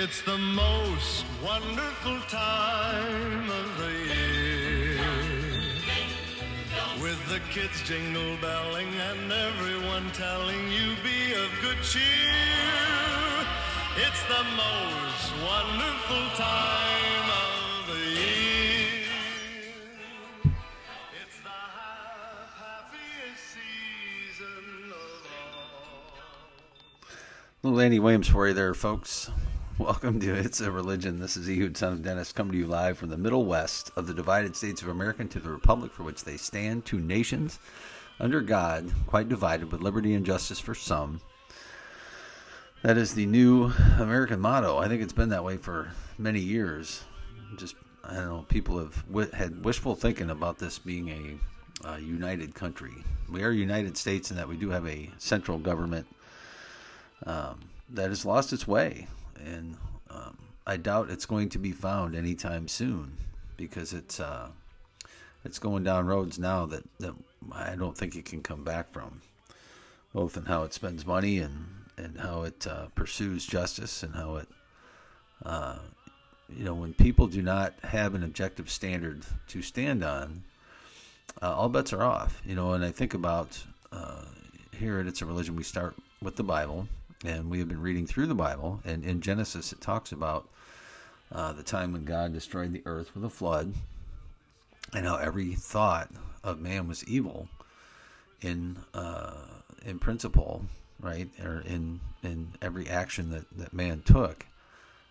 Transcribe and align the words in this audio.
It's 0.00 0.22
the 0.22 0.38
most 0.38 1.26
wonderful 1.42 2.20
time 2.28 3.50
of 3.50 3.78
the 3.78 3.90
year. 4.14 5.00
With 7.02 7.18
the 7.28 7.40
kids 7.50 7.82
jingle 7.82 8.36
belling 8.40 8.86
and 8.94 9.32
everyone 9.32 10.08
telling 10.12 10.70
you 10.70 10.94
be 11.02 11.32
of 11.32 11.50
good 11.62 11.82
cheer. 11.82 12.04
It's 13.96 14.22
the 14.28 14.44
most 14.54 15.32
wonderful 15.42 16.28
time 16.36 17.30
of 17.50 17.88
the 17.88 18.04
year. 18.20 19.02
It's 21.24 21.38
the 21.42 21.60
happiest 22.62 23.42
season 23.50 24.92
of 24.92 25.26
all. 25.56 26.22
Little 27.64 27.80
Andy 27.80 27.98
Williams 27.98 28.28
for 28.28 28.46
you 28.46 28.54
there, 28.54 28.74
folks. 28.74 29.32
Welcome 29.80 30.18
to 30.20 30.34
It's 30.34 30.60
a 30.60 30.72
Religion. 30.72 31.20
This 31.20 31.36
is 31.36 31.48
Ehud, 31.48 31.76
son 31.76 31.92
of 31.92 32.02
Dennis, 32.02 32.32
coming 32.32 32.50
to 32.50 32.58
you 32.58 32.66
live 32.66 32.98
from 32.98 33.10
the 33.10 33.16
Middle 33.16 33.44
West 33.44 33.92
of 33.94 34.08
the 34.08 34.14
divided 34.14 34.56
states 34.56 34.82
of 34.82 34.88
America 34.88 35.24
to 35.24 35.38
the 35.38 35.52
Republic 35.52 35.92
for 35.92 36.02
which 36.02 36.24
they 36.24 36.36
stand, 36.36 36.84
two 36.84 36.98
nations 36.98 37.60
under 38.18 38.40
God, 38.40 38.90
quite 39.06 39.28
divided, 39.28 39.70
with 39.70 39.80
liberty 39.80 40.14
and 40.14 40.26
justice 40.26 40.58
for 40.58 40.74
some. 40.74 41.20
That 42.82 42.96
is 42.96 43.14
the 43.14 43.26
new 43.26 43.70
American 44.00 44.40
motto. 44.40 44.78
I 44.78 44.88
think 44.88 45.00
it's 45.00 45.12
been 45.12 45.28
that 45.28 45.44
way 45.44 45.58
for 45.58 45.92
many 46.18 46.40
years. 46.40 47.04
Just, 47.56 47.76
I 48.02 48.14
don't 48.14 48.28
know, 48.28 48.44
people 48.48 48.80
have 48.80 49.06
wi- 49.06 49.30
had 49.32 49.64
wishful 49.64 49.94
thinking 49.94 50.30
about 50.30 50.58
this 50.58 50.80
being 50.80 51.38
a 51.84 51.88
uh, 51.88 51.96
united 51.98 52.52
country. 52.52 52.94
We 53.30 53.44
are 53.44 53.52
United 53.52 53.96
States 53.96 54.32
in 54.32 54.38
that 54.38 54.48
we 54.48 54.56
do 54.56 54.70
have 54.70 54.88
a 54.88 55.08
central 55.18 55.58
government 55.58 56.08
um, 57.26 57.60
that 57.90 58.08
has 58.08 58.24
lost 58.24 58.52
its 58.52 58.66
way, 58.66 59.06
and 59.44 59.76
um, 60.10 60.36
I 60.66 60.76
doubt 60.76 61.10
it's 61.10 61.26
going 61.26 61.48
to 61.50 61.58
be 61.58 61.72
found 61.72 62.14
anytime 62.14 62.68
soon 62.68 63.12
because 63.56 63.92
it's 63.92 64.20
uh, 64.20 64.48
it's 65.44 65.58
going 65.58 65.84
down 65.84 66.06
roads 66.06 66.38
now 66.38 66.66
that, 66.66 66.84
that 66.98 67.14
I 67.52 67.74
don't 67.74 67.96
think 67.96 68.16
it 68.16 68.24
can 68.24 68.42
come 68.42 68.64
back 68.64 68.92
from, 68.92 69.22
both 70.12 70.36
in 70.36 70.44
how 70.44 70.64
it 70.64 70.74
spends 70.74 71.06
money 71.06 71.38
and 71.38 71.66
and 71.96 72.18
how 72.18 72.42
it 72.42 72.66
uh, 72.66 72.86
pursues 72.94 73.46
justice 73.46 74.02
and 74.02 74.14
how 74.14 74.36
it. 74.36 74.48
Uh, 75.44 75.78
you 76.56 76.64
know, 76.64 76.74
when 76.74 76.94
people 76.94 77.26
do 77.26 77.42
not 77.42 77.74
have 77.82 78.14
an 78.14 78.22
objective 78.22 78.70
standard 78.70 79.22
to 79.48 79.60
stand 79.60 80.02
on, 80.02 80.42
uh, 81.42 81.54
all 81.54 81.68
bets 81.68 81.92
are 81.92 82.02
off. 82.02 82.40
You 82.44 82.54
know, 82.54 82.72
and 82.72 82.82
I 82.82 82.90
think 82.90 83.12
about 83.12 83.62
uh, 83.92 84.24
here 84.78 85.00
It's 85.00 85.22
a 85.22 85.26
Religion, 85.26 85.56
we 85.56 85.62
start 85.62 85.94
with 86.22 86.36
the 86.36 86.42
Bible, 86.42 86.88
and 87.24 87.50
we 87.50 87.58
have 87.58 87.68
been 87.68 87.82
reading 87.82 88.06
through 88.06 88.26
the 88.26 88.34
Bible. 88.34 88.80
And 88.84 89.04
in 89.04 89.20
Genesis, 89.20 89.72
it 89.72 89.80
talks 89.80 90.12
about 90.12 90.48
uh, 91.32 91.52
the 91.52 91.62
time 91.62 91.92
when 91.92 92.04
God 92.04 92.32
destroyed 92.32 92.72
the 92.72 92.82
earth 92.86 93.14
with 93.14 93.24
a 93.24 93.30
flood, 93.30 93.74
and 94.94 95.06
how 95.06 95.16
every 95.16 95.54
thought 95.54 96.10
of 96.42 96.60
man 96.60 96.88
was 96.88 97.04
evil 97.04 97.48
in 98.40 98.78
uh, 98.94 99.34
in 99.84 99.98
principle, 99.98 100.64
right, 101.00 101.28
or 101.44 101.60
in 101.66 102.00
in 102.22 102.54
every 102.62 102.88
action 102.88 103.30
that 103.30 103.44
that 103.58 103.72
man 103.72 104.02
took. 104.04 104.46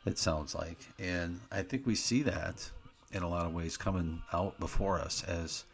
It 0.06 0.18
sounds 0.18 0.56
like, 0.56 0.78
and 0.98 1.42
I 1.52 1.64
think 1.64 1.86
we 1.86 1.96
see 1.96 2.24
that 2.24 2.70
in 3.12 3.24
a 3.24 3.30
lot 3.30 3.46
of 3.46 3.54
ways 3.54 3.78
coming 3.78 4.22
out 4.32 4.60
before 4.60 5.00
us 5.00 5.24
as 5.26 5.66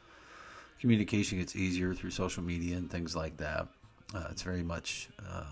communication 0.80 1.38
gets 1.38 1.56
easier 1.56 1.94
through 1.94 2.12
social 2.12 2.44
media 2.44 2.76
and 2.76 2.90
things 2.90 3.16
like 3.16 3.38
that. 3.38 3.68
Uh, 4.14 4.28
it's 4.32 4.42
very 4.42 4.64
much 4.64 5.10
uh, 5.28 5.44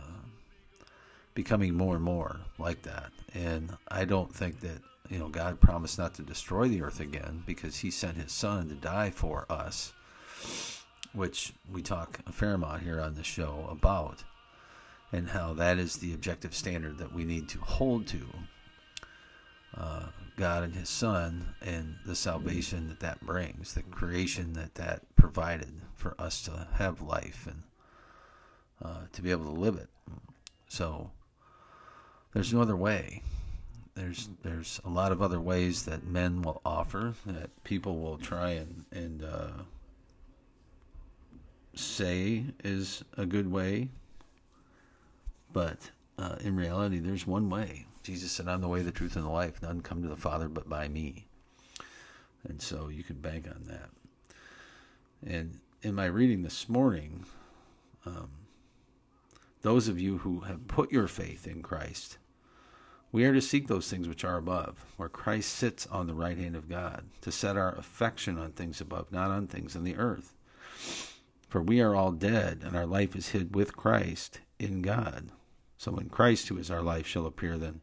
becoming 1.34 1.75
more 1.75 1.96
and 1.96 2.03
more 2.03 2.40
like 2.58 2.81
that. 2.84 3.12
And 3.34 3.75
I 3.90 4.06
don't 4.06 4.34
think 4.34 4.59
that, 4.62 4.81
you 5.09 5.19
know, 5.19 5.30
God 5.30 5.59
promised 5.59 5.97
not 5.97 6.14
to 6.16 6.22
destroy 6.22 6.68
the 6.68 6.81
earth 6.81 7.00
again 7.00 7.44
because 7.46 7.78
he 7.78 7.92
sent 7.92 8.18
his 8.18 8.31
son 8.31 8.69
to 8.69 8.75
die 8.75 9.09
for 9.09 9.46
us, 9.50 9.94
which 11.14 11.53
we 11.72 11.81
talk 11.81 12.20
a 12.28 12.31
fair 12.31 12.53
amount 12.53 12.84
here 12.84 13.00
on 13.00 13.16
the 13.16 13.24
show 13.24 13.68
about, 13.70 14.24
and 15.12 15.30
how 15.30 15.53
that 15.53 15.78
is 15.78 15.97
the 15.97 16.14
objective 16.14 16.56
standard 16.56 16.97
that 16.97 17.14
we 17.14 17.25
need 17.25 17.50
to 17.50 17.59
hold 17.59 18.08
to. 18.08 18.22
Uh, 19.75 20.08
God 20.36 20.64
and 20.64 20.74
His 20.74 20.90
Son 20.90 21.53
and 21.62 21.96
the 22.06 22.16
salvation 22.16 22.88
that 22.90 23.00
that 23.02 23.22
brings, 23.22 23.74
the 23.74 23.84
creation 23.84 24.53
that 24.53 24.75
that 24.75 25.03
provided 25.16 25.72
for 25.94 26.16
us 26.20 26.41
to 26.44 26.68
have 26.74 27.02
life 27.02 27.47
and 27.47 27.64
uh, 28.84 29.02
to 29.14 29.22
be 29.22 29.31
able 29.31 29.46
to 29.46 29.59
live 29.59 29.75
it. 29.75 29.90
So 30.68 31.12
there's 32.34 32.53
no 32.53 32.62
other 32.62 32.75
way. 32.75 33.22
There's 33.96 34.30
there's 34.42 34.80
a 34.86 34.90
lot 34.90 35.12
of 35.12 35.22
other 35.22 35.40
ways 35.40 35.84
that 35.84 36.06
men 36.06 36.42
will 36.42 36.62
offer 36.66 37.14
that 37.25 37.64
people 37.64 38.00
will 38.00 38.18
try 38.18 38.52
and 38.52 38.86
and 38.92 39.24
uh, 39.24 39.64
say 41.75 42.46
is 42.64 43.03
a 43.18 43.25
good 43.25 43.52
way, 43.52 43.90
but 45.52 45.91
uh, 46.18 46.38
in 46.41 46.56
reality, 46.56 47.00
there's 47.00 47.28
one 47.28 47.50
way. 47.50 47.86
Jesus 48.03 48.31
said, 48.31 48.47
"I'm 48.47 48.62
the 48.62 48.68
way, 48.68 48.81
the 48.81 48.91
truth, 48.91 49.16
and 49.16 49.25
the 49.25 49.30
life. 49.30 49.62
None 49.62 49.81
come 49.81 50.02
to 50.02 50.08
the 50.08 50.16
Father 50.16 50.47
but 50.47 50.70
by 50.70 50.88
me." 50.88 51.25
And 52.47 52.62
so 52.62 52.88
you 52.88 53.03
can 53.03 53.18
bank 53.18 53.47
on 53.47 53.66
that. 53.68 53.90
And 55.25 55.59
in 55.84 55.94
my 55.94 56.06
reading 56.06 56.41
this 56.41 56.68
morning, 56.68 57.25
um, 58.06 58.30
those 59.62 59.88
of 59.88 60.00
you 60.00 60.20
who 60.20 60.41
have 60.41 60.68
put 60.68 60.91
your 60.91 61.08
faith 61.08 61.46
in 61.46 61.62
Christ, 61.62 62.18
we 63.12 63.26
are 63.26 63.34
to 63.34 63.42
seek 63.42 63.68
those 63.68 63.90
things 63.90 64.08
which 64.08 64.24
are 64.24 64.38
above, 64.38 64.86
where 64.98 65.10
Christ 65.10 65.54
sits 65.54 65.86
on 65.88 66.08
the 66.08 66.14
right 66.14 66.38
hand 66.38 66.56
of 66.56 66.70
God, 66.70 67.06
to 67.22 67.32
set 67.32 67.58
our 67.58 67.76
affection 67.76 68.38
on 68.38 68.52
things 68.52 68.80
above, 68.80 69.12
not 69.12 69.32
on 69.32 69.48
things 69.48 69.76
on 69.76 69.84
the 69.84 69.98
earth. 69.98 70.34
For 71.50 71.62
we 71.62 71.82
are 71.82 71.96
all 71.96 72.14
dead, 72.14 72.64
and 72.66 72.76
our 72.76 72.86
life 72.86 73.16
is 73.16 73.30
hid 73.30 73.54
with 73.54 73.76
Christ 73.76 74.40
in 74.58 74.82
God. 74.82 75.30
So 75.78 75.92
when 75.92 76.10
Christ, 76.10 76.48
who 76.48 76.58
is 76.58 76.72
our 76.72 76.82
life, 76.82 77.06
shall 77.06 77.26
appear, 77.26 77.58
then 77.58 77.82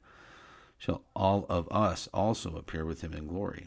shall 0.78 1.02
all 1.14 1.44
of 1.48 1.68
us 1.70 2.08
also 2.14 2.56
appear 2.56 2.84
with 2.84 3.02
him 3.02 3.12
in 3.12 3.26
glory. 3.26 3.66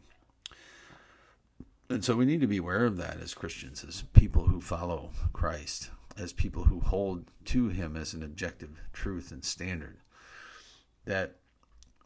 And 1.90 2.04
so 2.04 2.16
we 2.16 2.26
need 2.26 2.42
to 2.42 2.48
be 2.48 2.58
aware 2.58 2.86
of 2.86 2.98
that 2.98 3.20
as 3.22 3.34
Christians, 3.34 3.84
as 3.86 4.04
people 4.14 4.46
who 4.46 4.62
follow 4.62 5.12
Christ, 5.34 5.92
as 6.18 6.32
people 6.32 6.64
who 6.64 6.80
hold 6.80 7.26
to 7.46 7.68
him 7.68 7.98
as 7.98 8.14
an 8.14 8.24
objective 8.24 8.82
truth 8.94 9.32
and 9.32 9.44
standard. 9.44 9.98
That 11.06 11.36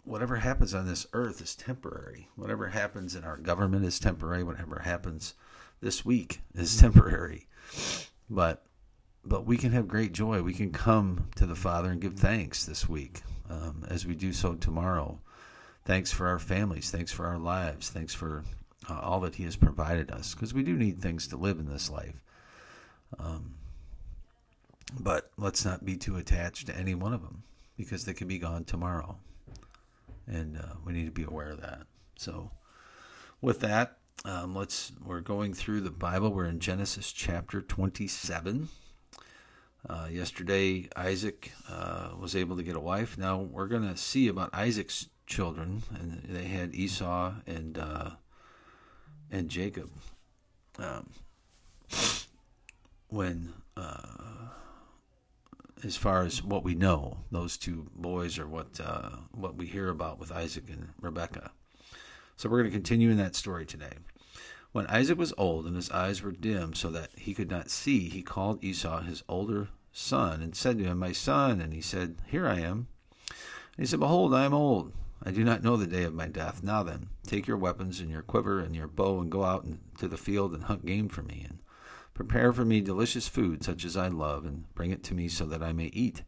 whatever 0.06 0.38
happens 0.38 0.74
on 0.74 0.88
this 0.88 1.08
earth 1.14 1.42
is 1.42 1.56
temporary. 1.56 2.30
Whatever 2.36 2.70
happens 2.70 3.16
in 3.16 3.24
our 3.24 3.38
government 3.38 3.86
is 3.86 4.00
temporary. 4.00 4.44
Whatever 4.44 4.80
happens 4.80 5.34
this 5.82 6.06
week 6.06 6.42
is 6.54 6.80
temporary. 6.80 7.48
But 8.30 8.64
but 9.26 9.46
we 9.46 9.58
can 9.58 9.72
have 9.72 9.88
great 9.88 10.14
joy. 10.14 10.42
We 10.44 10.54
can 10.54 10.72
come 10.72 11.30
to 11.36 11.48
the 11.48 11.56
Father 11.56 11.90
and 11.90 12.00
give 12.00 12.14
thanks 12.14 12.64
this 12.66 12.88
week, 12.88 13.24
um, 13.50 13.84
as 13.90 14.06
we 14.06 14.14
do 14.14 14.32
so 14.32 14.54
tomorrow. 14.54 15.20
Thanks 15.84 16.12
for 16.12 16.28
our 16.28 16.40
families. 16.40 16.92
Thanks 16.92 17.12
for 17.12 17.26
our 17.26 17.40
lives. 17.40 17.90
Thanks 17.90 18.14
for 18.14 18.44
uh, 18.88 19.00
all 19.00 19.20
that 19.22 19.36
He 19.36 19.44
has 19.44 19.56
provided 19.56 20.12
us, 20.12 20.36
because 20.36 20.54
we 20.54 20.62
do 20.62 20.76
need 20.78 21.02
things 21.02 21.28
to 21.30 21.38
live 21.38 21.58
in 21.58 21.68
this 21.68 21.90
life. 21.90 22.22
Um, 23.18 23.56
but 25.00 25.32
let's 25.38 25.66
not 25.66 25.86
be 25.86 25.98
too 25.98 26.18
attached 26.18 26.68
to 26.68 26.78
any 26.78 26.94
one 26.94 27.14
of 27.14 27.24
them, 27.24 27.44
because 27.78 28.06
they 28.06 28.14
can 28.14 28.28
be 28.28 28.38
gone 28.38 28.64
tomorrow, 28.64 29.18
and 30.28 30.58
uh, 30.58 30.76
we 30.86 30.94
need 30.94 31.06
to 31.06 31.12
be 31.12 31.24
aware 31.24 31.52
of 31.52 31.62
that. 31.62 31.88
So, 32.18 32.52
with 33.42 33.60
that, 33.62 33.98
um, 34.24 34.56
let's. 34.56 34.92
We're 35.04 35.22
going 35.22 35.54
through 35.54 35.82
the 35.82 35.92
Bible. 35.92 36.32
We're 36.32 36.46
in 36.46 36.60
Genesis 36.60 37.12
chapter 37.12 37.62
twenty-seven. 37.62 38.70
Uh, 39.88 40.08
yesterday, 40.12 40.90
Isaac 40.96 41.52
uh, 41.70 42.12
was 42.20 42.36
able 42.36 42.58
to 42.58 42.64
get 42.64 42.76
a 42.76 42.80
wife. 42.80 43.18
Now 43.18 43.40
we're 43.40 43.68
going 43.68 43.88
to 43.88 43.98
see 43.98 44.28
about 44.28 44.50
Isaac's 44.52 45.10
children, 45.28 45.84
and 45.94 46.24
they 46.28 46.46
had 46.46 46.74
Esau 46.74 47.34
and 47.46 47.78
uh, 47.78 48.10
and 49.30 49.50
Jacob. 49.50 49.92
Um, 50.80 51.10
when, 53.10 53.54
uh, 53.78 54.50
as 55.84 55.98
far 55.98 56.24
as 56.24 56.44
what 56.44 56.64
we 56.64 56.76
know, 56.76 57.18
those 57.32 57.58
two 57.58 57.88
boys 57.96 58.40
are 58.40 58.48
what 58.48 58.80
uh, 58.84 59.10
what 59.32 59.56
we 59.56 59.66
hear 59.66 59.90
about 59.90 60.20
with 60.20 60.32
Isaac 60.32 60.70
and 60.70 60.90
Rebekah. 61.02 61.52
So 62.38 62.50
we're 62.50 62.60
going 62.60 62.72
to 62.72 62.78
continue 62.78 63.10
in 63.12 63.18
that 63.18 63.36
story 63.36 63.66
today. 63.66 63.94
When 64.72 64.88
Isaac 64.88 65.18
was 65.18 65.34
old 65.38 65.66
and 65.66 65.76
his 65.76 65.90
eyes 65.92 66.22
were 66.22 66.34
dim 66.34 66.74
so 66.74 66.90
that 66.90 67.12
he 67.18 67.34
could 67.34 67.50
not 67.50 67.70
see, 67.70 68.10
he 68.10 68.22
called 68.22 68.64
Esau 68.64 69.02
his 69.02 69.24
older 69.30 69.70
son 69.94 70.42
and 70.42 70.56
said 70.56 70.78
to 70.78 70.84
him, 70.84 71.00
My 71.00 71.14
son. 71.14 71.62
And 71.62 71.74
he 71.74 71.82
said, 71.82 72.18
Here 72.28 72.46
I 72.46 72.60
am. 72.60 72.88
And 73.30 73.78
he 73.78 73.86
said, 73.86 74.02
Behold, 74.02 74.34
I 74.34 74.44
am 74.44 74.54
old. 74.54 74.92
I 75.24 75.32
do 75.32 75.44
not 75.44 75.64
know 75.64 75.78
the 75.78 75.88
day 75.88 76.04
of 76.04 76.14
my 76.14 76.28
death. 76.28 76.62
Now 76.62 76.84
then, 76.84 77.08
take 77.26 77.48
your 77.48 77.58
weapons 77.58 78.00
and 78.00 78.10
your 78.10 78.22
quiver 78.22 78.60
and 78.60 78.76
your 78.76 78.88
bow 78.88 79.22
and 79.22 79.32
go 79.32 79.44
out 79.44 79.64
into 79.64 80.08
the 80.08 80.18
field 80.18 80.54
and 80.54 80.66
hunt 80.66 80.86
game 80.86 81.08
for 81.08 81.24
me. 81.24 81.46
And 81.48 81.60
prepare 82.16 82.54
for 82.54 82.66
me 82.66 82.82
delicious 82.82 83.28
food 83.28 83.64
such 83.64 83.86
as 83.86 83.96
I 83.96 84.08
love 84.08 84.46
and 84.46 84.74
bring 84.74 84.90
it 84.90 85.04
to 85.04 85.14
me 85.14 85.28
so 85.28 85.46
that 85.46 85.62
I 85.62 85.74
may 85.74 85.88
eat, 85.88 86.24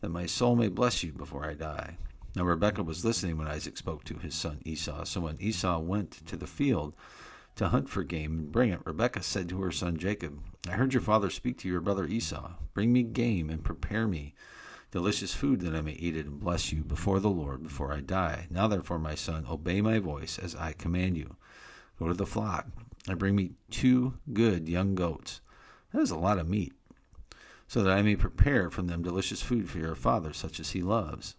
that 0.00 0.08
my 0.08 0.26
soul 0.26 0.56
may 0.56 0.68
bless 0.68 1.04
you 1.04 1.12
before 1.12 1.44
I 1.44 1.54
die. 1.54 1.98
Now 2.34 2.44
Rebekah 2.44 2.82
was 2.82 3.04
listening 3.04 3.36
when 3.38 3.46
Isaac 3.46 3.76
spoke 3.76 4.02
to 4.04 4.18
his 4.18 4.34
son 4.34 4.60
Esau. 4.64 5.04
So 5.04 5.20
when 5.20 5.40
Esau 5.40 5.78
went 5.78 6.26
to 6.26 6.36
the 6.36 6.46
field 6.46 6.94
to 7.56 7.68
hunt 7.68 7.88
for 7.88 8.02
game 8.02 8.38
and 8.38 8.52
bring 8.52 8.70
it, 8.70 8.80
Rebekah 8.84 9.22
said 9.22 9.48
to 9.50 9.60
her 9.60 9.70
son 9.70 9.98
Jacob, 9.98 10.40
I 10.68 10.72
heard 10.72 10.94
your 10.94 11.02
father 11.02 11.30
speak 11.30 11.58
to 11.58 11.68
your 11.68 11.80
brother 11.80 12.06
Esau. 12.06 12.52
Bring 12.72 12.92
me 12.92 13.02
game 13.02 13.50
and 13.50 13.62
prepare 13.62 14.08
me 14.08 14.34
delicious 14.90 15.34
food 15.34 15.60
that 15.60 15.74
I 15.74 15.82
may 15.82 15.92
eat 15.92 16.16
it 16.16 16.26
and 16.26 16.40
bless 16.40 16.72
you 16.72 16.82
before 16.82 17.20
the 17.20 17.28
Lord 17.28 17.62
before 17.62 17.92
I 17.92 18.00
die. 18.00 18.46
Now 18.50 18.68
therefore, 18.68 18.98
my 18.98 19.14
son, 19.14 19.44
obey 19.48 19.82
my 19.82 19.98
voice 19.98 20.38
as 20.38 20.54
I 20.56 20.72
command 20.72 21.18
you. 21.18 21.36
Go 21.98 22.08
to 22.08 22.14
the 22.14 22.26
flock 22.26 22.66
and 23.08 23.18
bring 23.18 23.36
me 23.36 23.52
two 23.70 24.14
good 24.32 24.68
young 24.68 24.94
goats. 24.94 25.40
That 25.92 26.02
is 26.02 26.10
a 26.10 26.18
lot 26.18 26.38
of 26.38 26.48
meat, 26.48 26.72
so 27.68 27.82
that 27.82 27.96
I 27.96 28.02
may 28.02 28.16
prepare 28.16 28.70
from 28.70 28.86
them 28.86 29.02
delicious 29.02 29.42
food 29.42 29.68
for 29.68 29.78
your 29.78 29.94
father, 29.94 30.32
such 30.32 30.60
as 30.60 30.70
he 30.70 30.82
loves. 30.82 31.36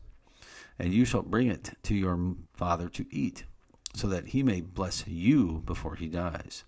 And 0.79 0.93
you 0.93 1.05
shall 1.05 1.23
bring 1.23 1.47
it 1.47 1.71
to 1.83 1.95
your 1.95 2.35
father 2.53 2.89
to 2.89 3.05
eat, 3.09 3.45
so 3.93 4.07
that 4.07 4.27
he 4.27 4.43
may 4.43 4.61
bless 4.61 5.07
you 5.07 5.63
before 5.65 5.95
he 5.95 6.07
dies. 6.07 6.63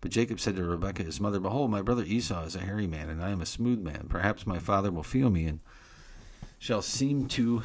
But 0.00 0.10
Jacob 0.10 0.38
said 0.38 0.56
to 0.56 0.64
Rebekah 0.64 1.02
his 1.02 1.20
mother, 1.20 1.40
Behold, 1.40 1.70
my 1.70 1.80
brother 1.80 2.04
Esau 2.04 2.44
is 2.44 2.54
a 2.54 2.60
hairy 2.60 2.86
man, 2.86 3.08
and 3.08 3.22
I 3.22 3.30
am 3.30 3.40
a 3.40 3.46
smooth 3.46 3.80
man. 3.80 4.06
Perhaps 4.08 4.46
my 4.46 4.58
father 4.58 4.92
will 4.92 5.02
feel 5.02 5.30
me 5.30 5.46
and 5.46 5.60
shall 6.58 6.82
seem 6.82 7.26
to 7.28 7.62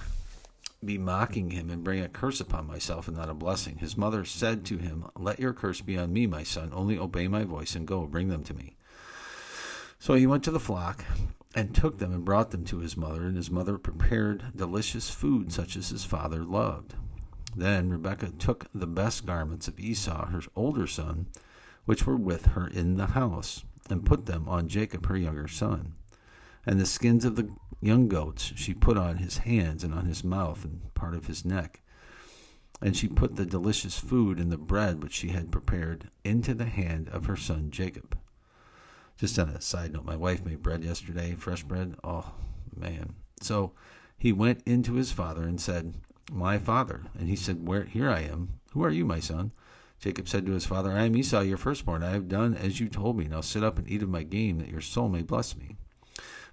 be 0.83 0.97
mocking 0.97 1.51
him 1.51 1.69
and 1.69 1.83
bring 1.83 2.01
a 2.01 2.09
curse 2.09 2.39
upon 2.39 2.67
myself 2.67 3.07
and 3.07 3.17
not 3.17 3.29
a 3.29 3.33
blessing. 3.33 3.77
His 3.77 3.97
mother 3.97 4.23
said 4.23 4.65
to 4.65 4.77
him, 4.77 5.05
Let 5.17 5.39
your 5.39 5.53
curse 5.53 5.81
be 5.81 5.97
on 5.97 6.13
me, 6.13 6.25
my 6.25 6.43
son. 6.43 6.71
Only 6.73 6.97
obey 6.97 7.27
my 7.27 7.43
voice 7.43 7.75
and 7.75 7.87
go, 7.87 8.05
bring 8.07 8.29
them 8.29 8.43
to 8.45 8.53
me. 8.53 8.77
So 9.99 10.13
he 10.13 10.27
went 10.27 10.43
to 10.45 10.51
the 10.51 10.59
flock 10.59 11.03
and 11.53 11.75
took 11.75 11.97
them 11.97 12.13
and 12.13 12.23
brought 12.23 12.51
them 12.51 12.63
to 12.65 12.79
his 12.79 12.95
mother, 12.95 13.25
and 13.25 13.35
his 13.35 13.51
mother 13.51 13.77
prepared 13.77 14.55
delicious 14.55 15.09
food 15.09 15.51
such 15.51 15.75
as 15.75 15.89
his 15.89 16.05
father 16.05 16.43
loved. 16.43 16.93
Then 17.55 17.89
Rebekah 17.89 18.33
took 18.37 18.67
the 18.73 18.87
best 18.87 19.25
garments 19.25 19.67
of 19.67 19.79
Esau, 19.79 20.27
her 20.27 20.41
older 20.55 20.87
son, 20.87 21.27
which 21.85 22.05
were 22.05 22.15
with 22.15 22.47
her 22.47 22.67
in 22.67 22.95
the 22.95 23.07
house, 23.07 23.65
and 23.89 24.05
put 24.05 24.27
them 24.27 24.47
on 24.47 24.67
Jacob, 24.67 25.07
her 25.07 25.17
younger 25.17 25.47
son. 25.47 25.95
And 26.65 26.79
the 26.79 26.85
skins 26.85 27.25
of 27.25 27.35
the 27.35 27.49
young 27.81 28.07
goats 28.07 28.53
she 28.55 28.73
put 28.73 28.97
on 28.97 29.17
his 29.17 29.39
hands 29.39 29.83
and 29.83 29.93
on 29.93 30.05
his 30.05 30.23
mouth 30.23 30.65
and 30.65 30.93
part 30.93 31.13
of 31.13 31.27
his 31.27 31.45
neck. 31.45 31.81
And 32.81 32.95
she 32.95 33.07
put 33.07 33.35
the 33.35 33.45
delicious 33.45 33.99
food 33.99 34.39
and 34.39 34.51
the 34.51 34.57
bread 34.57 35.03
which 35.03 35.13
she 35.13 35.29
had 35.29 35.51
prepared 35.51 36.09
into 36.23 36.53
the 36.53 36.65
hand 36.65 37.09
of 37.09 37.25
her 37.25 37.35
son 37.35 37.71
Jacob. 37.71 38.17
Just 39.17 39.37
on 39.37 39.49
a 39.49 39.59
side 39.59 39.91
note, 39.91 40.05
my 40.05 40.15
wife 40.15 40.45
made 40.45 40.63
bread 40.63 40.83
yesterday, 40.83 41.35
fresh 41.35 41.63
bread. 41.63 41.95
Oh, 42.05 42.31
man. 42.73 43.15
So 43.41 43.73
he 44.17 44.31
went 44.31 44.63
into 44.65 44.93
his 44.93 45.11
father 45.11 45.43
and 45.43 45.59
said, 45.59 45.95
My 46.31 46.57
father. 46.57 47.03
And 47.17 47.27
he 47.27 47.35
said, 47.35 47.67
Where 47.67 47.83
here 47.83 48.09
I 48.09 48.21
am. 48.21 48.59
Who 48.71 48.83
are 48.83 48.89
you, 48.89 49.03
my 49.03 49.19
son? 49.19 49.51
Jacob 49.99 50.29
said 50.29 50.45
to 50.45 50.53
his 50.53 50.65
father, 50.65 50.91
I 50.91 51.03
am 51.03 51.17
Esau, 51.17 51.41
your 51.41 51.57
firstborn. 51.57 52.03
I 52.03 52.11
have 52.11 52.29
done 52.29 52.55
as 52.55 52.79
you 52.79 52.87
told 52.87 53.17
me. 53.17 53.25
Now 53.25 53.41
sit 53.41 53.63
up 53.63 53.77
and 53.77 53.89
eat 53.89 54.03
of 54.03 54.07
my 54.07 54.23
game, 54.23 54.59
that 54.59 54.69
your 54.69 54.79
soul 54.79 55.09
may 55.09 55.21
bless 55.21 55.57
me. 55.57 55.75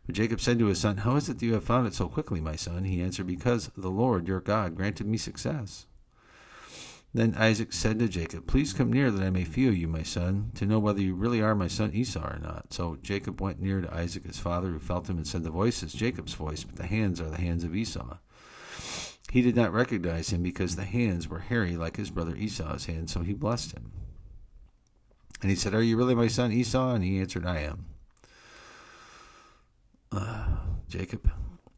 But 0.06 0.14
Jacob 0.14 0.40
said 0.40 0.58
to 0.60 0.66
his 0.66 0.80
son, 0.80 0.98
How 0.98 1.16
is 1.16 1.28
it 1.28 1.40
that 1.40 1.46
you 1.46 1.54
have 1.54 1.64
found 1.64 1.86
it 1.86 1.94
so 1.94 2.08
quickly, 2.08 2.40
my 2.40 2.54
son? 2.54 2.84
He 2.84 3.02
answered, 3.02 3.26
Because 3.26 3.70
the 3.76 3.90
Lord 3.90 4.28
your 4.28 4.40
God 4.40 4.76
granted 4.76 5.06
me 5.06 5.18
success. 5.18 5.86
Then 7.12 7.34
Isaac 7.36 7.72
said 7.72 7.98
to 7.98 8.08
Jacob, 8.08 8.46
Please 8.46 8.72
come 8.72 8.92
near 8.92 9.10
that 9.10 9.24
I 9.24 9.30
may 9.30 9.44
feel 9.44 9.72
you, 9.72 9.88
my 9.88 10.02
son, 10.02 10.52
to 10.54 10.66
know 10.66 10.78
whether 10.78 11.00
you 11.00 11.14
really 11.14 11.40
are 11.40 11.54
my 11.54 11.66
son 11.66 11.92
Esau 11.92 12.20
or 12.20 12.38
not. 12.38 12.72
So 12.72 12.98
Jacob 13.02 13.40
went 13.40 13.60
near 13.60 13.80
to 13.80 13.92
Isaac 13.92 14.26
his 14.26 14.38
father, 14.38 14.68
who 14.68 14.78
felt 14.78 15.08
him 15.08 15.16
and 15.16 15.26
said, 15.26 15.42
The 15.42 15.50
voice 15.50 15.82
is 15.82 15.92
Jacob's 15.92 16.34
voice, 16.34 16.62
but 16.62 16.76
the 16.76 16.86
hands 16.86 17.20
are 17.20 17.30
the 17.30 17.40
hands 17.40 17.64
of 17.64 17.74
Esau. 17.74 18.18
He 19.32 19.42
did 19.42 19.56
not 19.56 19.72
recognize 19.72 20.28
him 20.30 20.42
because 20.42 20.76
the 20.76 20.84
hands 20.84 21.26
were 21.26 21.40
hairy 21.40 21.76
like 21.76 21.96
his 21.96 22.10
brother 22.10 22.36
Esau's 22.36 22.86
hands, 22.86 23.12
so 23.12 23.22
he 23.22 23.32
blessed 23.32 23.72
him. 23.72 23.90
And 25.42 25.50
he 25.50 25.56
said, 25.56 25.74
Are 25.74 25.82
you 25.82 25.96
really 25.96 26.14
my 26.14 26.28
son 26.28 26.52
Esau? 26.52 26.94
And 26.94 27.02
he 27.02 27.18
answered, 27.18 27.44
I 27.44 27.60
am 27.60 27.86
Jacob. 30.88 31.30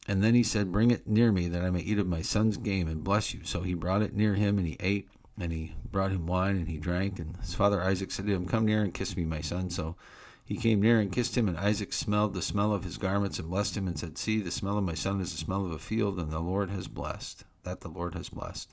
And 0.07 0.23
then 0.23 0.35
he 0.35 0.43
said, 0.43 0.73
Bring 0.73 0.91
it 0.91 1.07
near 1.07 1.31
me, 1.31 1.49
that 1.49 1.63
I 1.63 1.71
may 1.71 1.81
eat 1.81 1.99
of 1.99 2.07
my 2.07 2.23
son's 2.23 2.57
game 2.57 2.89
and 2.89 3.05
bless 3.05 3.35
you. 3.35 3.41
So 3.45 3.61
he 3.61 3.75
brought 3.75 4.03
it 4.03 4.15
near 4.15 4.35
him, 4.35 4.57
and 4.57 4.67
he 4.67 4.77
ate, 4.81 5.09
and 5.39 5.53
he 5.53 5.75
brought 5.93 6.13
him 6.13 6.27
wine, 6.27 6.57
and 6.57 6.69
he 6.69 6.79
drank. 6.79 7.19
And 7.19 7.37
his 7.37 7.55
father 7.55 7.83
Isaac 7.83 8.11
said 8.11 8.27
to 8.27 8.35
him, 8.35 8.47
Come 8.47 8.65
near 8.65 8.83
and 8.83 8.95
kiss 8.95 9.17
me, 9.17 9.27
my 9.27 9.43
son. 9.43 9.69
So 9.69 9.97
he 10.43 10.57
came 10.57 10.81
near 10.81 10.99
and 10.99 11.13
kissed 11.13 11.37
him, 11.37 11.47
and 11.47 11.59
Isaac 11.59 11.93
smelled 11.93 12.33
the 12.33 12.41
smell 12.41 12.73
of 12.73 12.85
his 12.85 12.97
garments 12.97 13.39
and 13.39 13.51
blessed 13.51 13.77
him, 13.77 13.87
and 13.87 13.99
said, 13.99 14.17
See, 14.17 14.41
the 14.41 14.51
smell 14.51 14.79
of 14.79 14.85
my 14.85 14.95
son 14.95 15.21
is 15.21 15.33
the 15.33 15.39
smell 15.39 15.67
of 15.67 15.73
a 15.73 15.79
field, 15.79 16.19
and 16.19 16.31
the 16.31 16.41
Lord 16.41 16.71
has 16.71 16.89
blessed. 16.89 17.45
That 17.65 17.83
the 17.83 17.89
Lord 17.89 18.15
has 18.15 18.31
blessed. 18.31 18.73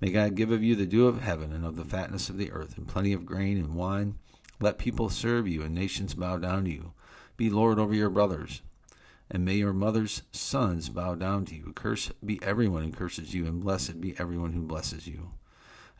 May 0.00 0.12
God 0.12 0.36
give 0.36 0.52
of 0.52 0.62
you 0.62 0.76
the 0.76 0.86
dew 0.86 1.08
of 1.08 1.20
heaven, 1.20 1.52
and 1.52 1.66
of 1.66 1.74
the 1.74 1.84
fatness 1.84 2.28
of 2.28 2.38
the 2.38 2.52
earth, 2.52 2.78
and 2.78 2.86
plenty 2.86 3.12
of 3.12 3.26
grain 3.26 3.58
and 3.58 3.74
wine. 3.74 4.14
Let 4.60 4.78
people 4.78 5.08
serve 5.08 5.48
you, 5.48 5.62
and 5.62 5.74
nations 5.74 6.14
bow 6.14 6.36
down 6.36 6.64
to 6.66 6.70
you. 6.70 6.92
Be 7.36 7.50
Lord 7.50 7.80
over 7.80 7.94
your 7.94 8.10
brothers 8.10 8.62
and 9.30 9.44
may 9.44 9.54
your 9.54 9.72
mother's 9.72 10.22
sons 10.32 10.88
bow 10.88 11.14
down 11.14 11.44
to 11.46 11.54
you. 11.54 11.72
Cursed 11.74 12.12
be 12.24 12.40
everyone 12.42 12.84
who 12.84 12.92
curses 12.92 13.32
you, 13.34 13.46
and 13.46 13.62
blessed 13.62 14.00
be 14.00 14.14
everyone 14.18 14.52
who 14.52 14.62
blesses 14.62 15.06
you. 15.06 15.30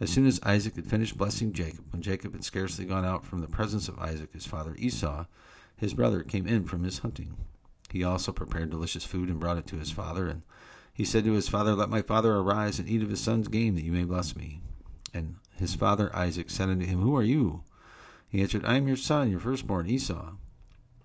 As 0.00 0.10
soon 0.10 0.26
as 0.26 0.40
Isaac 0.42 0.76
had 0.76 0.86
finished 0.86 1.18
blessing 1.18 1.52
Jacob, 1.52 1.84
when 1.90 2.02
Jacob 2.02 2.32
had 2.32 2.44
scarcely 2.44 2.86
gone 2.86 3.04
out 3.04 3.24
from 3.24 3.40
the 3.40 3.48
presence 3.48 3.86
of 3.86 3.98
Isaac, 3.98 4.32
his 4.32 4.46
father 4.46 4.74
Esau, 4.78 5.26
his 5.76 5.94
brother, 5.94 6.22
came 6.22 6.46
in 6.46 6.64
from 6.64 6.84
his 6.84 7.00
hunting. 7.00 7.36
He 7.90 8.02
also 8.02 8.32
prepared 8.32 8.70
delicious 8.70 9.04
food 9.04 9.28
and 9.28 9.38
brought 9.38 9.58
it 9.58 9.66
to 9.68 9.76
his 9.76 9.90
father, 9.90 10.26
and 10.26 10.42
he 10.92 11.04
said 11.04 11.24
to 11.24 11.32
his 11.32 11.48
father, 11.48 11.74
Let 11.74 11.90
my 11.90 12.02
father 12.02 12.34
arise 12.34 12.78
and 12.78 12.88
eat 12.88 13.02
of 13.02 13.10
his 13.10 13.20
son's 13.20 13.48
game, 13.48 13.74
that 13.76 13.84
you 13.84 13.92
may 13.92 14.04
bless 14.04 14.34
me. 14.34 14.60
And 15.14 15.36
his 15.56 15.74
father 15.74 16.14
Isaac 16.14 16.50
said 16.50 16.68
unto 16.68 16.86
him, 16.86 17.00
Who 17.00 17.16
are 17.16 17.22
you? 17.22 17.62
He 18.28 18.40
answered, 18.40 18.64
I 18.64 18.76
am 18.76 18.88
your 18.88 18.96
son, 18.96 19.30
your 19.30 19.40
firstborn 19.40 19.88
Esau. 19.88 20.32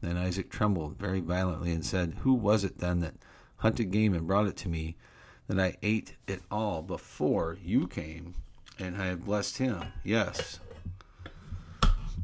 Then 0.05 0.17
Isaac 0.17 0.49
trembled 0.49 0.97
very 0.97 1.19
violently 1.19 1.71
and 1.71 1.85
said, 1.85 2.17
Who 2.19 2.33
was 2.33 2.63
it 2.63 2.77
then 2.77 2.99
that 2.99 3.15
hunted 3.57 3.91
game 3.91 4.13
and 4.13 4.27
brought 4.27 4.47
it 4.47 4.55
to 4.57 4.69
me, 4.69 4.95
that 5.47 5.59
I 5.59 5.77
ate 5.81 6.15
it 6.27 6.41
all 6.51 6.81
before 6.81 7.57
you 7.63 7.87
came, 7.87 8.35
and 8.77 9.01
I 9.01 9.07
have 9.07 9.25
blessed 9.25 9.57
him? 9.57 9.81
Yes, 10.03 10.59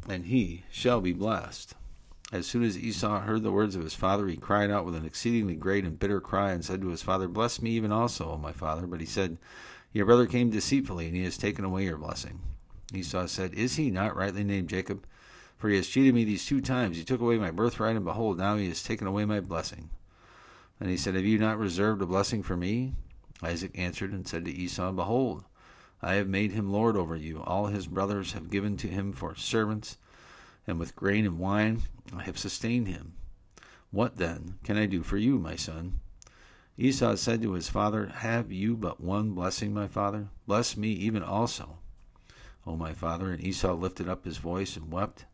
and 0.08 0.26
he 0.26 0.64
shall 0.70 1.02
be 1.02 1.14
blessed. 1.14 1.74
As 2.32 2.48
soon 2.48 2.64
as 2.64 2.78
Esau 2.78 3.22
heard 3.22 3.44
the 3.44 3.52
words 3.52 3.76
of 3.76 3.84
his 3.84 3.94
father, 3.94 4.28
he 4.28 4.38
cried 4.38 4.72
out 4.72 4.86
with 4.86 4.96
an 4.96 5.06
exceedingly 5.06 5.56
great 5.56 5.84
and 5.84 6.00
bitter 6.00 6.22
cry, 6.22 6.52
and 6.52 6.64
said 6.64 6.82
to 6.82 6.90
his 6.90 7.02
father, 7.02 7.28
Bless 7.28 7.62
me 7.62 7.72
even 7.72 7.92
also, 7.92 8.32
O 8.32 8.38
my 8.38 8.54
father. 8.54 8.88
But 8.88 9.00
he 9.00 9.06
said, 9.06 9.38
Your 9.92 10.06
brother 10.06 10.28
came 10.28 10.50
deceitfully, 10.50 11.08
and 11.08 11.16
he 11.16 11.24
has 11.24 11.38
taken 11.38 11.66
away 11.66 11.86
your 11.86 11.98
blessing. 11.98 12.40
Esau 12.94 13.26
said, 13.26 13.54
Is 13.54 13.76
he 13.76 13.92
not 13.92 14.16
rightly 14.16 14.44
named 14.44 14.70
Jacob? 14.70 15.06
For 15.62 15.70
he 15.70 15.76
has 15.76 15.88
cheated 15.88 16.16
me 16.16 16.24
these 16.24 16.44
two 16.44 16.60
times. 16.60 16.98
He 16.98 17.04
took 17.04 17.22
away 17.22 17.38
my 17.38 17.52
birthright, 17.52 17.96
and 17.96 18.04
behold, 18.04 18.40
now 18.40 18.58
he 18.58 18.68
has 18.70 18.82
taken 18.82 19.06
away 19.06 19.26
my 19.26 19.40
blessing. 19.40 19.92
And 20.80 20.90
he 20.90 20.98
said, 20.98 21.14
Have 21.14 21.24
you 21.24 21.38
not 21.38 21.60
reserved 21.60 22.02
a 22.02 22.08
blessing 22.08 22.42
for 22.42 22.58
me? 22.58 22.94
Isaac 23.44 23.70
answered 23.78 24.12
and 24.12 24.28
said 24.28 24.44
to 24.46 24.52
Esau, 24.52 24.92
Behold, 24.92 25.44
I 26.02 26.16
have 26.16 26.28
made 26.28 26.52
him 26.52 26.72
lord 26.72 26.98
over 26.98 27.16
you. 27.16 27.44
All 27.44 27.68
his 27.68 27.86
brothers 27.86 28.32
have 28.32 28.50
given 28.50 28.76
to 28.78 28.88
him 28.88 29.14
for 29.14 29.36
servants, 29.36 30.00
and 30.66 30.80
with 30.80 30.96
grain 30.96 31.28
and 31.28 31.38
wine 31.38 31.84
I 32.12 32.24
have 32.24 32.40
sustained 32.40 32.88
him. 32.88 33.14
What 33.92 34.18
then 34.18 34.58
can 34.64 34.78
I 34.78 34.88
do 34.88 35.04
for 35.04 35.18
you, 35.18 35.38
my 35.38 35.58
son? 35.58 36.00
Esau 36.76 37.14
said 37.14 37.44
to 37.44 37.52
his 37.52 37.70
father, 37.70 38.08
Have 38.08 38.52
you 38.52 38.76
but 38.76 39.00
one 39.00 39.36
blessing, 39.36 39.76
my 39.76 39.88
father? 39.88 40.30
Bless 40.48 40.76
me 40.76 40.90
even 40.90 41.22
also. 41.22 41.78
O 42.66 42.76
my 42.76 42.94
father. 42.94 43.32
And 43.32 43.44
Esau 43.44 43.76
lifted 43.76 44.10
up 44.10 44.26
his 44.26 44.38
voice 44.38 44.76
and 44.76 44.92
wept. 44.92 45.26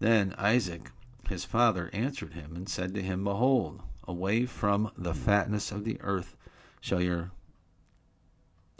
Then 0.00 0.34
Isaac 0.38 0.90
his 1.28 1.44
father 1.44 1.90
answered 1.92 2.34
him 2.34 2.54
and 2.54 2.68
said 2.68 2.94
to 2.94 3.02
him, 3.02 3.24
Behold, 3.24 3.80
away 4.06 4.46
from 4.46 4.90
the 4.96 5.14
fatness 5.14 5.72
of 5.72 5.84
the 5.84 6.00
earth 6.00 6.36
shall 6.80 7.00
your 7.00 7.32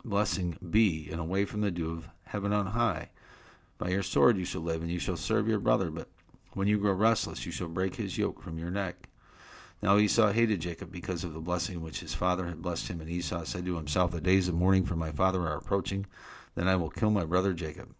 blessing 0.04 0.58
be, 0.70 1.08
and 1.10 1.20
away 1.20 1.44
from 1.44 1.62
the 1.62 1.70
dew 1.70 1.90
of 1.90 2.08
heaven 2.24 2.52
on 2.52 2.66
high. 2.66 3.10
By 3.78 3.88
your 3.88 4.02
sword 4.02 4.36
you 4.36 4.44
shall 4.44 4.60
live, 4.60 4.82
and 4.82 4.90
you 4.90 4.98
shall 4.98 5.16
serve 5.16 5.48
your 5.48 5.58
brother, 5.58 5.90
but 5.90 6.08
when 6.52 6.68
you 6.68 6.78
grow 6.78 6.92
restless, 6.92 7.46
you 7.46 7.52
shall 7.52 7.68
break 7.68 7.96
his 7.96 8.18
yoke 8.18 8.42
from 8.42 8.58
your 8.58 8.70
neck. 8.70 9.08
Now 9.82 9.98
Esau 9.98 10.32
hated 10.32 10.60
Jacob 10.60 10.92
because 10.92 11.24
of 11.24 11.32
the 11.32 11.40
blessing 11.40 11.82
which 11.82 12.00
his 12.00 12.14
father 12.14 12.46
had 12.46 12.62
blessed 12.62 12.88
him, 12.88 13.00
and 13.00 13.10
Esau 13.10 13.44
said 13.44 13.64
to 13.66 13.76
himself, 13.76 14.12
The 14.12 14.20
days 14.20 14.48
of 14.48 14.54
mourning 14.54 14.84
for 14.84 14.96
my 14.96 15.10
father 15.10 15.40
are 15.42 15.56
approaching, 15.56 16.06
then 16.54 16.68
I 16.68 16.76
will 16.76 16.90
kill 16.90 17.10
my 17.10 17.24
brother 17.24 17.52
Jacob. 17.52 17.94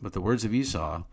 But 0.00 0.12
the 0.12 0.20
words 0.20 0.44
of 0.44 0.54
Esau 0.54 1.04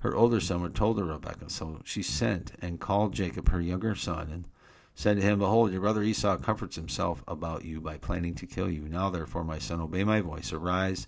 her 0.00 0.14
older 0.14 0.40
son 0.40 0.70
told 0.72 0.96
to 0.96 1.04
Rebekah. 1.04 1.50
So 1.50 1.80
she 1.84 2.02
sent 2.02 2.52
and 2.60 2.80
called 2.80 3.14
Jacob, 3.14 3.48
her 3.50 3.60
younger 3.60 3.94
son, 3.94 4.30
and 4.30 4.44
said 4.94 5.16
to 5.16 5.22
him, 5.22 5.38
Behold, 5.38 5.72
your 5.72 5.80
brother 5.80 6.02
Esau 6.02 6.36
comforts 6.38 6.76
himself 6.76 7.22
about 7.28 7.64
you 7.64 7.80
by 7.80 7.96
planning 7.96 8.34
to 8.34 8.46
kill 8.46 8.70
you. 8.70 8.82
Now, 8.82 9.10
therefore, 9.10 9.44
my 9.44 9.58
son, 9.58 9.80
obey 9.80 10.04
my 10.04 10.20
voice. 10.20 10.52
Arise, 10.52 11.06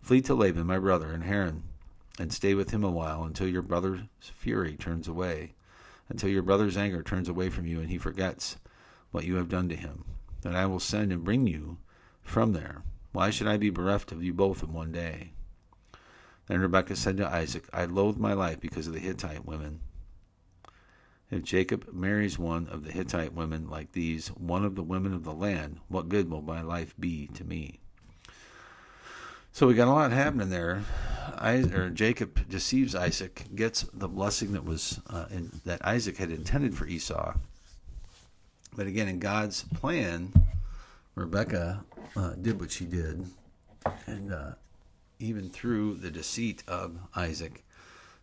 flee 0.00 0.20
to 0.22 0.34
Laban, 0.34 0.66
my 0.66 0.78
brother, 0.78 1.10
and 1.12 1.24
Haran, 1.24 1.62
and 2.18 2.32
stay 2.32 2.54
with 2.54 2.70
him 2.70 2.84
a 2.84 2.90
while 2.90 3.24
until 3.24 3.48
your 3.48 3.62
brother's 3.62 4.02
fury 4.20 4.76
turns 4.76 5.08
away, 5.08 5.54
until 6.08 6.28
your 6.28 6.42
brother's 6.42 6.76
anger 6.76 7.02
turns 7.02 7.28
away 7.28 7.50
from 7.50 7.66
you, 7.66 7.80
and 7.80 7.90
he 7.90 7.98
forgets 7.98 8.56
what 9.10 9.24
you 9.24 9.36
have 9.36 9.48
done 9.48 9.68
to 9.70 9.76
him. 9.76 10.04
Then 10.42 10.54
I 10.54 10.66
will 10.66 10.80
send 10.80 11.12
and 11.12 11.24
bring 11.24 11.46
you 11.46 11.78
from 12.22 12.52
there. 12.52 12.82
Why 13.12 13.30
should 13.30 13.46
I 13.46 13.56
be 13.56 13.70
bereft 13.70 14.12
of 14.12 14.22
you 14.22 14.34
both 14.34 14.62
in 14.62 14.72
one 14.72 14.92
day? 14.92 15.32
Then 16.46 16.60
Rebekah 16.60 16.96
said 16.96 17.16
to 17.16 17.26
Isaac, 17.26 17.64
I 17.72 17.86
loathe 17.86 18.18
my 18.18 18.34
life 18.34 18.60
because 18.60 18.86
of 18.86 18.92
the 18.92 19.00
Hittite 19.00 19.46
women. 19.46 19.80
If 21.30 21.42
Jacob 21.42 21.92
marries 21.92 22.38
one 22.38 22.68
of 22.68 22.84
the 22.84 22.92
Hittite 22.92 23.32
women 23.32 23.68
like 23.68 23.92
these, 23.92 24.28
one 24.28 24.64
of 24.64 24.74
the 24.74 24.82
women 24.82 25.14
of 25.14 25.24
the 25.24 25.32
land, 25.32 25.80
what 25.88 26.08
good 26.08 26.30
will 26.30 26.42
my 26.42 26.60
life 26.60 26.94
be 26.98 27.28
to 27.28 27.44
me? 27.44 27.80
So 29.52 29.66
we 29.66 29.74
got 29.74 29.88
a 29.88 29.92
lot 29.92 30.12
happening 30.12 30.50
there. 30.50 30.84
I, 31.36 31.58
or 31.72 31.88
Jacob 31.88 32.48
deceives 32.48 32.94
Isaac, 32.94 33.44
gets 33.54 33.82
the 33.94 34.08
blessing 34.08 34.52
that 34.52 34.64
was 34.64 35.00
uh, 35.08 35.26
in, 35.30 35.50
that 35.64 35.84
Isaac 35.84 36.18
had 36.18 36.30
intended 36.30 36.76
for 36.76 36.86
Esau. 36.86 37.34
But 38.76 38.86
again, 38.86 39.08
in 39.08 39.18
God's 39.18 39.62
plan, 39.74 40.32
Rebecca 41.14 41.84
uh, 42.16 42.30
did 42.30 42.60
what 42.60 42.72
she 42.72 42.84
did, 42.84 43.26
and 44.06 44.32
uh, 44.32 44.52
even 45.24 45.48
through 45.48 45.94
the 45.94 46.10
deceit 46.10 46.62
of 46.68 46.98
Isaac, 47.16 47.64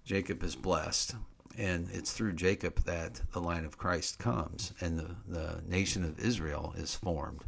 Jacob 0.05 0.43
is 0.43 0.55
blessed. 0.55 1.15
And 1.58 1.89
it's 1.91 2.13
through 2.13 2.34
Jacob 2.34 2.84
that 2.86 3.22
the 3.34 3.41
line 3.41 3.65
of 3.65 3.77
Christ 3.77 4.20
comes 4.20 4.74
and 4.79 4.98
the, 4.98 5.15
the 5.27 5.62
nation 5.67 6.03
of 6.03 6.20
Israel 6.20 6.74
is 6.77 6.96
formed. 6.96 7.43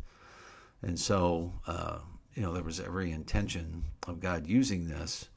And 0.81 0.99
so, 0.99 1.53
uh, 1.67 1.99
you 2.33 2.41
know, 2.41 2.51
there 2.51 2.63
was 2.63 2.79
every 2.79 3.11
intention 3.11 3.85
of 4.07 4.19
God 4.19 4.45
using 4.47 4.89
this 4.89 5.29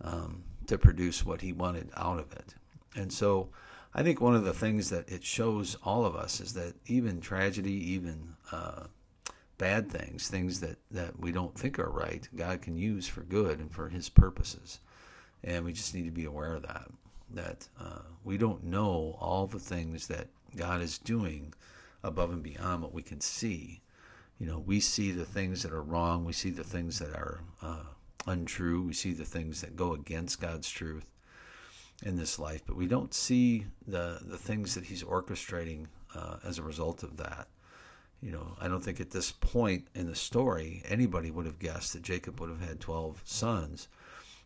um, 0.00 0.42
to 0.66 0.78
produce 0.78 1.24
what 1.24 1.42
he 1.42 1.52
wanted 1.52 1.90
out 1.96 2.18
of 2.18 2.32
it. 2.32 2.54
And 2.96 3.12
so 3.12 3.50
I 3.94 4.02
think 4.02 4.20
one 4.20 4.34
of 4.34 4.44
the 4.44 4.54
things 4.54 4.90
that 4.90 5.08
it 5.08 5.22
shows 5.22 5.76
all 5.84 6.04
of 6.04 6.16
us 6.16 6.40
is 6.40 6.54
that 6.54 6.74
even 6.86 7.20
tragedy, 7.20 7.92
even 7.92 8.34
uh, 8.50 8.84
bad 9.62 9.90
things, 9.90 10.28
things 10.28 10.60
that, 10.60 10.76
that 10.90 11.18
we 11.18 11.30
don't 11.32 11.56
think 11.58 11.78
are 11.78 11.90
right, 11.90 12.28
God 12.34 12.62
can 12.62 12.76
use 12.76 13.06
for 13.06 13.22
good 13.22 13.60
and 13.60 13.70
for 13.70 13.88
his 13.88 14.08
purposes. 14.08 14.80
And 15.44 15.64
we 15.64 15.72
just 15.72 15.94
need 15.94 16.04
to 16.04 16.10
be 16.10 16.24
aware 16.24 16.54
of 16.54 16.62
that, 16.62 16.88
that 17.30 17.68
uh, 17.80 18.02
we 18.24 18.36
don't 18.38 18.64
know 18.64 19.16
all 19.20 19.46
the 19.46 19.58
things 19.58 20.06
that 20.08 20.28
God 20.56 20.80
is 20.80 20.98
doing 20.98 21.54
above 22.02 22.32
and 22.32 22.42
beyond 22.42 22.82
what 22.82 22.92
we 22.92 23.02
can 23.02 23.20
see 23.20 23.82
you 24.42 24.48
know, 24.48 24.58
we 24.58 24.80
see 24.80 25.12
the 25.12 25.24
things 25.24 25.62
that 25.62 25.72
are 25.72 25.84
wrong, 25.84 26.24
we 26.24 26.32
see 26.32 26.50
the 26.50 26.64
things 26.64 26.98
that 26.98 27.10
are 27.10 27.44
uh, 27.62 27.84
untrue, 28.26 28.82
we 28.82 28.92
see 28.92 29.12
the 29.12 29.24
things 29.24 29.60
that 29.60 29.76
go 29.76 29.94
against 29.94 30.40
God's 30.40 30.68
truth 30.68 31.06
in 32.02 32.16
this 32.16 32.40
life, 32.40 32.62
but 32.66 32.74
we 32.74 32.88
don't 32.88 33.14
see 33.14 33.66
the 33.86 34.18
the 34.22 34.36
things 34.36 34.74
that 34.74 34.82
He's 34.82 35.04
orchestrating 35.04 35.86
uh, 36.16 36.38
as 36.44 36.58
a 36.58 36.62
result 36.64 37.04
of 37.04 37.16
that. 37.18 37.46
You 38.22 38.30
know, 38.30 38.56
I 38.60 38.68
don't 38.68 38.82
think 38.82 39.00
at 39.00 39.10
this 39.10 39.32
point 39.32 39.88
in 39.94 40.06
the 40.06 40.14
story 40.14 40.82
anybody 40.88 41.32
would 41.32 41.46
have 41.46 41.58
guessed 41.58 41.92
that 41.92 42.02
Jacob 42.02 42.40
would 42.40 42.50
have 42.50 42.60
had 42.60 42.78
twelve 42.78 43.20
sons, 43.24 43.88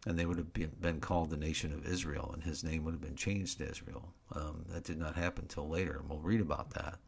and 0.07 0.19
they 0.19 0.25
would 0.25 0.39
have 0.39 0.81
been, 0.81 1.01
called 1.01 1.31
the 1.31 1.37
nation 1.37 1.73
of 1.73 1.85
Israel, 1.87 2.31
and 2.33 2.43
his 2.43 2.65
name 2.65 2.85
would 2.85 2.95
have 2.95 3.03
been 3.03 3.17
changed 3.17 3.59
to 3.59 3.69
Israel. 3.69 4.09
Um, 4.33 4.65
that 4.71 4.85
did 4.85 4.99
not 4.99 5.15
happen 5.15 5.45
until 5.45 5.69
later, 5.69 5.99
and 5.99 6.09
we'll 6.09 6.21
read 6.21 6.41
about 6.41 6.71
that. 6.71 6.99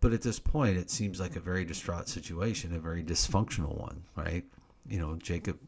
But 0.00 0.12
at 0.12 0.22
this 0.22 0.38
point, 0.38 0.76
it 0.76 0.90
seems 0.90 1.18
like 1.18 1.34
a 1.34 1.40
very 1.40 1.64
distraught 1.64 2.08
situation, 2.08 2.72
a 2.74 2.78
very 2.78 3.02
dysfunctional 3.02 3.76
one, 3.76 4.04
right? 4.14 4.44
You 4.88 5.00
know, 5.00 5.16
Jacob 5.16 5.58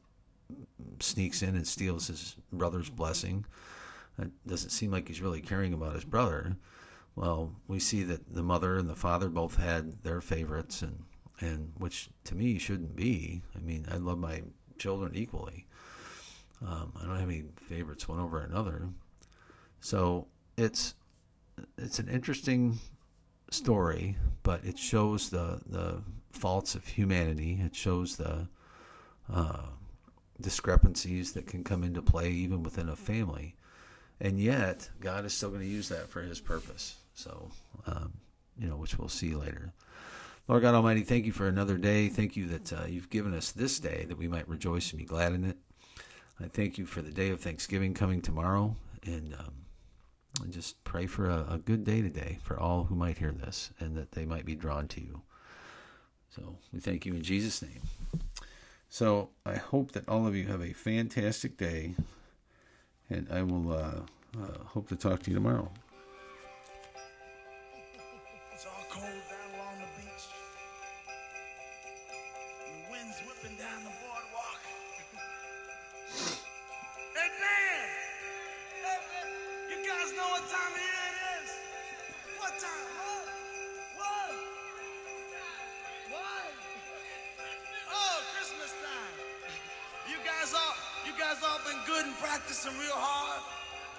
sneaks 1.00 1.42
in 1.42 1.56
and 1.56 1.66
steals 1.66 2.06
his 2.06 2.36
brother's 2.52 2.90
blessing. 2.90 3.44
It 4.20 4.30
doesn't 4.46 4.70
seem 4.70 4.92
like 4.92 5.08
he's 5.08 5.20
really 5.20 5.40
caring 5.40 5.72
about 5.72 5.94
his 5.94 6.04
brother. 6.04 6.54
Well, 7.16 7.54
we 7.68 7.80
see 7.80 8.02
that 8.04 8.34
the 8.34 8.42
mother 8.42 8.76
and 8.76 8.88
the 8.88 8.96
father 8.96 9.28
both 9.28 9.56
had 9.56 10.02
their 10.02 10.20
favorites, 10.20 10.82
and 10.82 11.04
and 11.40 11.72
which 11.78 12.10
to 12.24 12.34
me 12.34 12.58
shouldn't 12.58 12.96
be. 12.96 13.42
I 13.56 13.60
mean, 13.60 13.86
I 13.90 13.96
love 13.96 14.18
my 14.18 14.42
children 14.78 15.12
equally. 15.14 15.66
Um, 16.66 16.92
I 17.00 17.06
don't 17.06 17.18
have 17.18 17.28
any 17.28 17.44
favorites 17.68 18.06
one 18.08 18.20
over 18.20 18.40
another. 18.40 18.88
So 19.80 20.26
it's 20.56 20.94
it's 21.78 21.98
an 21.98 22.08
interesting 22.08 22.78
story, 23.50 24.16
but 24.42 24.64
it 24.64 24.78
shows 24.78 25.30
the 25.30 25.60
the 25.66 26.02
faults 26.32 26.74
of 26.74 26.86
humanity. 26.86 27.60
It 27.64 27.74
shows 27.74 28.16
the 28.16 28.48
uh, 29.32 29.66
discrepancies 30.40 31.32
that 31.32 31.46
can 31.46 31.64
come 31.64 31.82
into 31.82 32.02
play 32.02 32.30
even 32.30 32.62
within 32.62 32.88
a 32.88 32.96
family, 32.96 33.54
and 34.20 34.38
yet 34.38 34.88
God 35.00 35.24
is 35.24 35.34
still 35.34 35.50
going 35.50 35.62
to 35.62 35.66
use 35.66 35.88
that 35.88 36.08
for 36.08 36.22
His 36.22 36.40
purpose. 36.40 36.96
So, 37.14 37.50
um, 37.86 38.12
you 38.58 38.68
know, 38.68 38.76
which 38.76 38.98
we'll 38.98 39.08
see 39.08 39.34
later. 39.34 39.72
Lord 40.48 40.62
God 40.62 40.74
Almighty, 40.74 41.02
thank 41.02 41.26
you 41.26 41.32
for 41.32 41.46
another 41.46 41.76
day. 41.76 42.08
Thank 42.08 42.36
you 42.36 42.46
that 42.48 42.72
uh, 42.72 42.86
you've 42.88 43.10
given 43.10 43.34
us 43.34 43.52
this 43.52 43.78
day 43.78 44.04
that 44.08 44.18
we 44.18 44.28
might 44.28 44.48
rejoice 44.48 44.90
and 44.90 44.98
be 44.98 45.04
glad 45.04 45.32
in 45.32 45.44
it. 45.44 45.56
I 46.42 46.48
thank 46.48 46.78
you 46.78 46.86
for 46.86 47.02
the 47.02 47.12
day 47.12 47.30
of 47.30 47.40
Thanksgiving 47.40 47.94
coming 47.94 48.22
tomorrow, 48.22 48.74
and 49.04 49.34
um, 49.34 49.54
and 50.42 50.52
just 50.52 50.82
pray 50.84 51.06
for 51.06 51.28
a, 51.28 51.46
a, 51.50 51.58
good 51.58 51.84
day 51.84 52.00
today 52.00 52.38
for 52.42 52.58
all 52.58 52.84
who 52.84 52.94
might 52.94 53.18
hear 53.18 53.32
this 53.32 53.70
and 53.78 53.96
that 53.96 54.12
they 54.12 54.24
might 54.24 54.46
be 54.46 54.54
drawn 54.54 54.88
to 54.88 55.00
you. 55.00 55.22
So 56.34 56.56
we 56.72 56.80
thank 56.80 57.04
you 57.04 57.14
in 57.14 57.22
Jesus' 57.22 57.62
name. 57.62 57.80
So 58.88 59.30
I 59.44 59.56
hope 59.56 59.92
that 59.92 60.08
all 60.08 60.26
of 60.26 60.34
you 60.34 60.46
have 60.46 60.62
a 60.62 60.72
fantastic 60.72 61.56
day, 61.56 61.94
and 63.10 63.26
I 63.30 63.42
will 63.42 63.72
uh, 63.72 64.00
uh, 64.40 64.58
hope 64.64 64.88
to 64.88 64.96
talk 64.96 65.22
to 65.24 65.30
you 65.30 65.34
tomorrow. 65.34 65.70
You 91.40 91.46
guys 91.46 91.52
all 91.52 91.72
been 91.72 91.80
good 91.86 92.06
and 92.06 92.16
practicing 92.18 92.72
real 92.78 92.92
hard. 92.92 93.42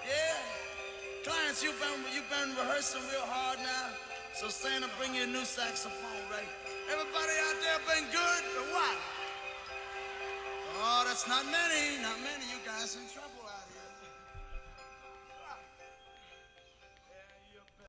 Yeah. 0.06 1.24
Clients, 1.24 1.62
you've 1.62 1.78
been, 1.78 1.98
you've 2.14 2.28
been 2.30 2.54
rehearsing 2.56 3.02
real 3.10 3.26
hard 3.26 3.58
now. 3.58 3.90
So 4.34 4.48
Santa, 4.48 4.88
bring 4.98 5.14
you 5.14 5.24
a 5.24 5.26
new 5.26 5.44
saxophone, 5.44 6.22
right? 6.30 6.48
Everybody 6.90 7.34
out 7.46 7.58
there 7.62 7.80
been 7.86 8.06
good 8.10 8.42
or 8.58 8.66
what? 8.74 8.98
Oh, 10.82 11.04
that's 11.06 11.28
not 11.28 11.44
many, 11.46 12.02
not 12.02 12.18
many. 12.22 12.42
You 12.50 12.58
guys 12.66 12.96
in 12.96 13.06
trouble. 13.12 13.41